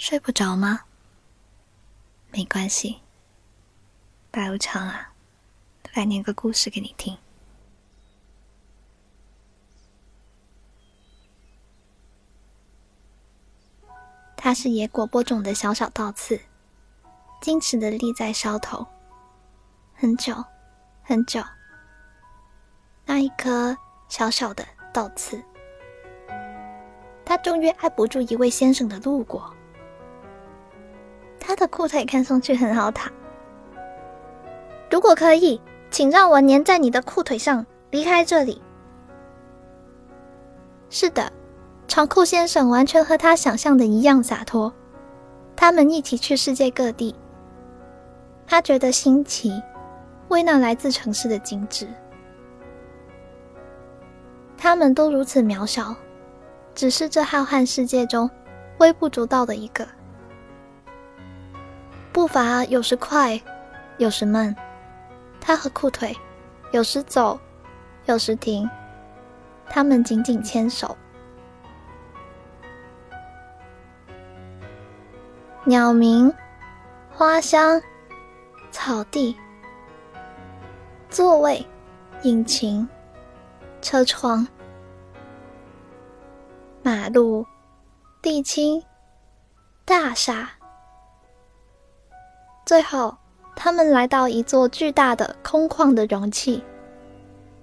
[0.00, 0.80] 睡不着吗？
[2.30, 3.02] 没关系，
[4.30, 5.12] 白无常啊，
[5.92, 7.18] 来念个故事给你听。
[14.34, 16.40] 它是野果播种的小小倒刺，
[17.42, 18.86] 矜持的立在梢头，
[19.94, 20.34] 很久
[21.02, 21.44] 很久。
[23.04, 23.76] 那一颗
[24.08, 25.44] 小小的倒刺，
[27.22, 29.54] 它终于挨不住一位先生的路过。
[31.50, 33.12] 他的裤腿看上去很好躺。
[34.88, 38.62] 如果可以，请让我粘在你的裤腿上，离开这里。
[40.90, 41.32] 是的，
[41.88, 44.72] 长裤先生完全和他想象的一样洒脱。
[45.56, 47.16] 他们一起去世界各地。
[48.46, 49.60] 他觉得新奇，
[50.28, 51.84] 为那来自城市的精致。
[54.56, 55.96] 他们都如此渺小，
[56.76, 58.30] 只是这浩瀚世界中
[58.78, 59.84] 微不足道的一个。
[62.12, 63.40] 步伐有时快，
[63.98, 64.54] 有时慢。
[65.40, 66.16] 他和裤腿
[66.72, 67.38] 有时走，
[68.06, 68.68] 有时停。
[69.68, 70.96] 他们紧紧牵手。
[75.64, 76.32] 鸟鸣，
[77.10, 77.80] 花香，
[78.72, 79.36] 草地，
[81.08, 81.64] 座位，
[82.22, 82.88] 引擎，
[83.80, 84.46] 车窗，
[86.82, 87.46] 马路，
[88.20, 88.82] 地青，
[89.84, 90.50] 大厦。
[92.70, 93.16] 最后，
[93.56, 96.62] 他们来到一座巨大的空旷的容器，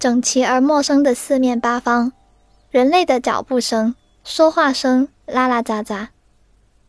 [0.00, 2.10] 整齐而陌生的四面八方，
[2.70, 6.08] 人类的脚步声、说话声，啦啦喳喳。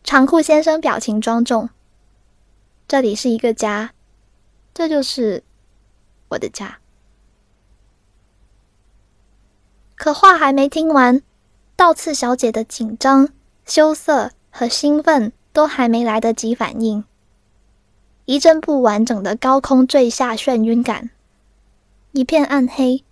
[0.03, 1.69] 长裤先生表情庄重。
[2.87, 3.91] 这里是一个家，
[4.73, 5.43] 这就是
[6.29, 6.79] 我的家。
[9.95, 11.21] 可话还没听完，
[11.75, 13.29] 倒刺小姐的紧张、
[13.63, 17.05] 羞涩和兴奋都还没来得及反应。
[18.27, 21.11] 一阵不完整的高空坠下眩晕感，
[22.11, 23.05] 一片暗黑，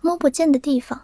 [0.00, 1.02] 摸不见的地方。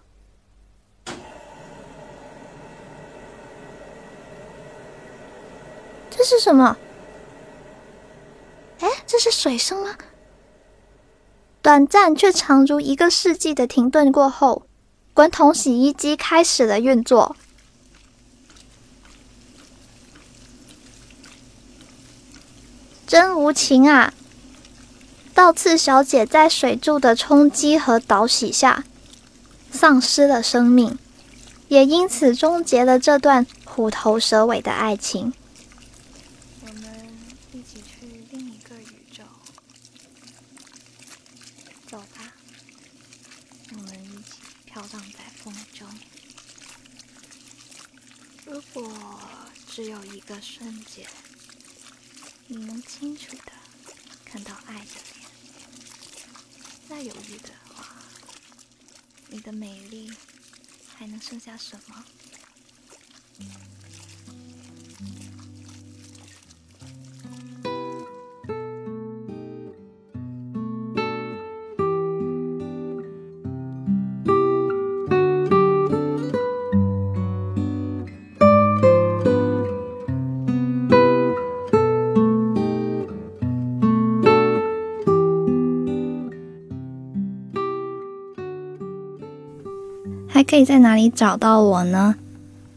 [6.09, 6.77] 这是什么？
[8.79, 9.97] 哎，这是水声吗？
[11.61, 14.67] 短暂却长如一个世纪的停顿过后，
[15.13, 17.35] 滚筒洗衣机开始了运作。
[23.43, 24.15] 无情啊！
[25.35, 28.85] 倒刺小姐在水柱的冲击和倒洗下
[29.73, 30.97] 丧失了生命，
[31.69, 35.33] 也因此终结了这段虎头蛇尾的爱情。
[36.61, 36.85] 我们
[37.53, 39.25] 一起去另一个宇宙，
[41.91, 42.33] 走吧。
[43.73, 45.89] 我们一起飘荡在风中。
[48.45, 48.89] 如果
[49.67, 51.07] 只有一个瞬间。
[52.55, 53.53] 你能清楚的
[54.27, 55.27] 看到爱的脸，
[56.87, 57.97] 再犹豫的话，
[59.29, 60.13] 你的美丽
[60.95, 62.05] 还能剩下什么？
[90.33, 92.15] 还可以在哪里找到我呢？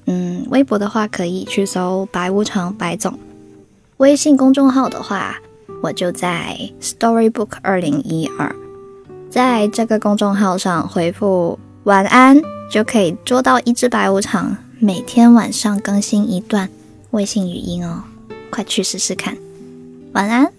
[0.08, 3.18] 嗯，微博的话可以去搜“白无常白总”，
[3.98, 5.38] 微信公众号的话，
[5.82, 8.54] 我就在 Storybook 二零一二，
[9.30, 12.40] 在这个公众号上回复“晚安”
[12.70, 16.70] 就可以捉到一只白无常，每天晚上更新一段
[17.12, 18.04] 微信语音哦，
[18.52, 19.36] 快去试试看，
[20.12, 20.52] 晚安。